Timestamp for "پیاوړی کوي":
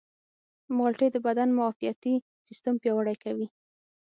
2.81-3.47